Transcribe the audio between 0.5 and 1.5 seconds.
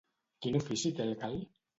ofici té el gal?